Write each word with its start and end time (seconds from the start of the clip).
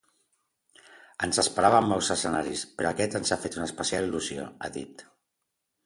Ens 1.27 1.41
esperàvem 1.43 1.91
molts 1.91 2.09
escenaris, 2.17 2.65
però 2.81 2.91
aquest 2.95 3.21
ens 3.21 3.35
ha 3.37 3.41
fet 3.45 3.59
una 3.61 3.71
especial 3.71 4.11
il·lusió, 4.11 4.49
ha 4.69 4.77
dit. 4.81 5.07